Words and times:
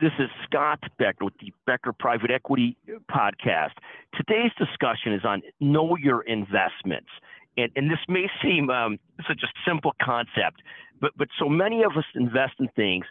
This 0.00 0.12
is 0.20 0.30
Scott 0.44 0.78
Becker 0.96 1.24
with 1.24 1.34
the 1.40 1.52
Becker 1.66 1.92
Private 1.92 2.30
Equity 2.30 2.76
Podcast. 3.10 3.72
Today's 4.14 4.52
discussion 4.56 5.12
is 5.12 5.24
on 5.24 5.42
know 5.58 5.96
your 5.96 6.22
investments. 6.22 7.08
And, 7.56 7.72
and 7.74 7.90
this 7.90 7.98
may 8.08 8.26
seem 8.40 8.70
um, 8.70 9.00
such 9.26 9.40
a 9.42 9.48
simple 9.68 9.96
concept, 10.00 10.62
but, 11.00 11.10
but 11.16 11.26
so 11.36 11.48
many 11.48 11.82
of 11.82 11.96
us 11.96 12.04
invest 12.14 12.52
in 12.60 12.68
things 12.76 13.06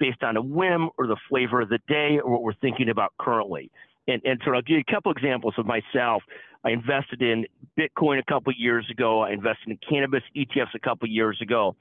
based 0.00 0.24
on 0.24 0.36
a 0.36 0.42
whim 0.42 0.90
or 0.98 1.06
the 1.06 1.16
flavor 1.28 1.60
of 1.60 1.68
the 1.68 1.78
day 1.86 2.18
or 2.18 2.32
what 2.32 2.42
we're 2.42 2.54
thinking 2.54 2.88
about 2.88 3.12
currently. 3.20 3.70
And, 4.08 4.20
and 4.24 4.40
so 4.44 4.52
I'll 4.52 4.62
give 4.62 4.78
you 4.78 4.84
a 4.88 4.92
couple 4.92 5.12
examples 5.12 5.54
of 5.58 5.66
myself. 5.66 6.24
I 6.64 6.70
invested 6.70 7.22
in 7.22 7.46
Bitcoin 7.78 8.18
a 8.18 8.24
couple 8.24 8.52
years 8.56 8.88
ago. 8.90 9.20
I 9.20 9.30
invested 9.30 9.68
in 9.68 9.78
cannabis 9.88 10.24
ETFs 10.36 10.74
a 10.74 10.80
couple 10.80 11.08
years 11.08 11.38
ago. 11.40 11.76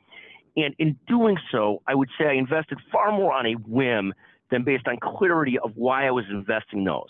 And 0.55 0.75
in 0.78 1.00
doing 1.07 1.38
so, 1.52 1.82
I 1.88 1.96
would 1.96 2.09
say 2.20 2.28
I 2.28 2.34
invested 2.34 2.78
far 2.91 3.12
more 3.12 3.34
on 3.34 3.48
a 3.48 3.54
whim 3.54 4.14
than 4.52 4.64
based 4.64 4.88
on 4.88 4.98
clarity 5.02 5.58
of 5.58 5.72
why 5.76 6.08
I 6.08 6.12
was 6.12 6.26
investing 6.30 6.84
those. 6.84 7.09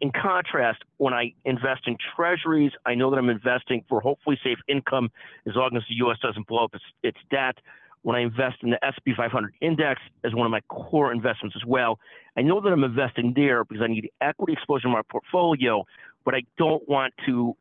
In 0.00 0.10
contrast, 0.10 0.82
when 0.98 1.14
I 1.14 1.32
invest 1.44 1.86
in 1.86 1.96
treasuries, 2.14 2.72
I 2.84 2.94
know 2.94 3.10
that 3.10 3.16
I'm 3.16 3.30
investing 3.30 3.84
for 3.88 4.00
hopefully 4.00 4.38
safe 4.42 4.58
income 4.68 5.10
as 5.46 5.54
long 5.54 5.70
as 5.76 5.82
the 5.88 5.94
U.S. 5.96 6.18
doesn't 6.20 6.46
blow 6.46 6.64
up 6.64 6.74
its, 6.74 6.84
its 7.02 7.18
debt. 7.30 7.56
When 8.02 8.14
I 8.14 8.20
invest 8.20 8.58
in 8.62 8.70
the 8.70 8.84
S&P 8.84 9.14
500 9.16 9.54
index 9.60 10.00
as 10.24 10.34
one 10.34 10.46
of 10.46 10.50
my 10.50 10.60
core 10.68 11.10
investments 11.10 11.56
as 11.56 11.64
well, 11.66 11.98
I 12.36 12.42
know 12.42 12.60
that 12.60 12.68
I'm 12.68 12.84
investing 12.84 13.32
there 13.34 13.64
because 13.64 13.82
I 13.82 13.88
need 13.88 14.10
equity 14.20 14.52
exposure 14.52 14.88
in 14.88 14.92
my 14.92 15.02
portfolio, 15.10 15.84
but 16.24 16.34
I 16.34 16.42
don't 16.58 16.86
want 16.88 17.14
to 17.26 17.56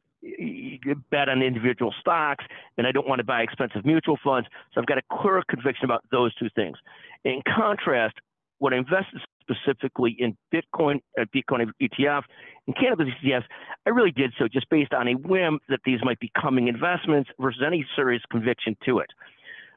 bet 1.10 1.30
on 1.30 1.42
individual 1.42 1.94
stocks 2.00 2.46
and 2.78 2.86
I 2.86 2.92
don't 2.92 3.08
want 3.08 3.20
to 3.20 3.24
buy 3.24 3.42
expensive 3.42 3.86
mutual 3.86 4.18
funds. 4.24 4.48
So 4.74 4.82
I've 4.82 4.88
got 4.88 4.98
a 4.98 5.04
clear 5.10 5.42
conviction 5.50 5.86
about 5.86 6.04
those 6.12 6.36
two 6.36 6.50
things. 6.56 6.78
In 7.24 7.42
contrast, 7.56 8.16
when 8.60 8.74
I 8.74 8.78
invested 8.78 9.22
specifically 9.42 10.16
in 10.18 10.38
Bitcoin, 10.54 11.02
uh, 11.20 11.26
Bitcoin 11.36 11.66
ETF, 11.82 12.24
and 12.66 12.76
cannabis 12.76 13.08
ETFs, 13.24 13.44
I 13.86 13.90
really 13.90 14.12
did 14.12 14.34
so 14.38 14.48
just 14.48 14.70
based 14.70 14.94
on 14.94 15.08
a 15.08 15.14
whim 15.14 15.60
that 15.70 15.80
these 15.86 16.00
might 16.04 16.20
be 16.20 16.32
coming 16.40 16.68
investments 16.68 17.30
versus 17.40 17.62
any 17.66 17.86
serious 17.96 18.22
conviction 18.32 18.76
to 18.86 19.00
it. 19.00 19.10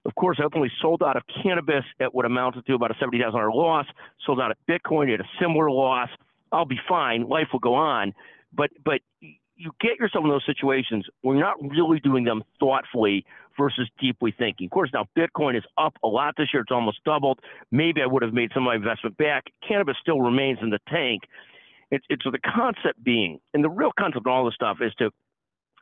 Of 0.06 0.14
course, 0.14 0.38
I 0.40 0.44
openly 0.44 0.70
sold 0.80 1.02
out 1.02 1.16
of 1.16 1.22
cannabis 1.42 1.84
at 2.00 2.14
what 2.14 2.24
amounted 2.24 2.66
to 2.66 2.74
about 2.74 2.90
a 2.90 2.94
$70,000 2.94 3.54
loss, 3.54 3.86
sold 4.24 4.40
out 4.40 4.50
of 4.50 4.56
Bitcoin 4.68 5.12
at 5.12 5.20
a 5.20 5.28
similar 5.40 5.70
loss. 5.70 6.08
I'll 6.52 6.64
be 6.64 6.80
fine. 6.88 7.28
Life 7.28 7.48
will 7.52 7.60
go 7.60 7.74
on. 7.74 8.14
But, 8.52 8.70
but 8.82 9.00
you 9.56 9.70
get 9.80 9.98
yourself 9.98 10.24
in 10.24 10.30
those 10.30 10.46
situations 10.46 11.06
where 11.20 11.36
you're 11.36 11.44
not 11.44 11.60
really 11.60 12.00
doing 12.00 12.24
them 12.24 12.42
thoughtfully 12.58 13.26
versus 13.60 13.88
deeply 14.00 14.34
thinking. 14.36 14.66
Of 14.66 14.70
course, 14.70 14.90
now 14.92 15.06
Bitcoin 15.16 15.56
is 15.56 15.64
up 15.76 15.94
a 16.02 16.08
lot 16.08 16.34
this 16.36 16.48
year. 16.52 16.62
It's 16.62 16.72
almost 16.72 17.04
doubled. 17.04 17.38
Maybe 17.70 18.00
I 18.00 18.06
would 18.06 18.22
have 18.22 18.32
made 18.32 18.50
some 18.54 18.64
of 18.64 18.68
my 18.68 18.74
investment 18.74 19.16
back. 19.18 19.44
Cannabis 19.66 19.96
still 20.00 20.20
remains 20.20 20.58
in 20.62 20.70
the 20.70 20.78
tank. 20.88 21.22
It's, 21.90 22.04
it's 22.08 22.24
so 22.24 22.30
the 22.30 22.38
concept 22.38 23.02
being, 23.04 23.38
and 23.52 23.62
the 23.62 23.68
real 23.68 23.90
concept 23.98 24.26
of 24.26 24.32
all 24.32 24.44
this 24.46 24.54
stuff 24.54 24.78
is 24.80 24.92
to 24.98 25.10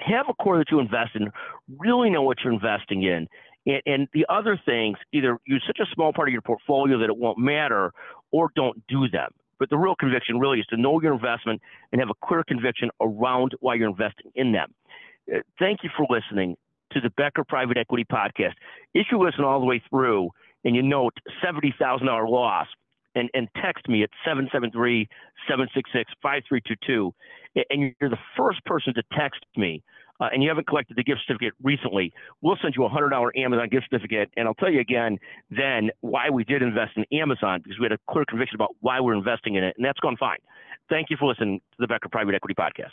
have 0.00 0.26
a 0.28 0.34
core 0.34 0.58
that 0.58 0.70
you 0.70 0.80
invest 0.80 1.10
in, 1.14 1.30
really 1.78 2.10
know 2.10 2.22
what 2.22 2.38
you're 2.42 2.52
investing 2.52 3.02
in. 3.02 3.28
And, 3.66 3.82
and 3.86 4.08
the 4.12 4.26
other 4.28 4.60
things, 4.64 4.96
either 5.12 5.38
use 5.46 5.62
such 5.66 5.78
a 5.80 5.94
small 5.94 6.12
part 6.12 6.28
of 6.28 6.32
your 6.32 6.42
portfolio 6.42 6.98
that 6.98 7.10
it 7.10 7.16
won't 7.16 7.38
matter 7.38 7.92
or 8.32 8.50
don't 8.56 8.82
do 8.88 9.08
them. 9.08 9.30
But 9.58 9.70
the 9.70 9.76
real 9.76 9.96
conviction 9.96 10.38
really 10.38 10.60
is 10.60 10.66
to 10.66 10.76
know 10.76 11.00
your 11.00 11.12
investment 11.14 11.60
and 11.92 12.00
have 12.00 12.10
a 12.10 12.26
clear 12.26 12.44
conviction 12.46 12.90
around 13.00 13.54
why 13.60 13.74
you're 13.74 13.88
investing 13.88 14.30
in 14.34 14.52
them. 14.52 14.72
Uh, 15.32 15.40
thank 15.58 15.80
you 15.82 15.90
for 15.96 16.06
listening 16.08 16.56
to 16.92 17.00
the 17.00 17.10
Becker 17.16 17.44
Private 17.44 17.76
Equity 17.76 18.04
Podcast. 18.04 18.54
If 18.94 19.08
you 19.10 19.18
listen 19.18 19.44
all 19.44 19.60
the 19.60 19.66
way 19.66 19.82
through 19.90 20.30
and 20.64 20.74
you 20.74 20.82
note 20.82 21.14
$70,000 21.44 22.28
loss, 22.28 22.66
and, 23.14 23.30
and 23.34 23.48
text 23.62 23.88
me 23.88 24.02
at 24.02 24.10
773 24.24 25.08
766 25.48 26.12
5322, 26.22 27.14
and 27.70 27.94
you're 28.00 28.10
the 28.10 28.18
first 28.36 28.64
person 28.64 28.94
to 28.94 29.02
text 29.16 29.44
me 29.56 29.82
uh, 30.20 30.28
and 30.32 30.42
you 30.42 30.48
haven't 30.48 30.66
collected 30.66 30.96
the 30.96 31.02
gift 31.02 31.20
certificate 31.26 31.54
recently, 31.62 32.12
we'll 32.42 32.58
send 32.60 32.74
you 32.76 32.84
a 32.84 32.90
$100 32.90 33.30
Amazon 33.36 33.68
gift 33.68 33.86
certificate. 33.90 34.30
And 34.36 34.48
I'll 34.48 34.54
tell 34.54 34.70
you 34.70 34.80
again 34.80 35.18
then 35.50 35.90
why 36.00 36.30
we 36.30 36.44
did 36.44 36.62
invest 36.62 36.92
in 36.96 37.04
Amazon 37.18 37.60
because 37.62 37.78
we 37.78 37.84
had 37.84 37.92
a 37.92 37.98
clear 38.10 38.24
conviction 38.28 38.56
about 38.56 38.74
why 38.80 39.00
we're 39.00 39.14
investing 39.14 39.54
in 39.54 39.64
it. 39.64 39.74
And 39.76 39.84
that's 39.84 40.00
gone 40.00 40.16
fine. 40.16 40.38
Thank 40.88 41.10
you 41.10 41.16
for 41.18 41.28
listening 41.28 41.60
to 41.72 41.76
the 41.78 41.86
Becker 41.86 42.08
Private 42.08 42.34
Equity 42.34 42.54
Podcast. 42.54 42.92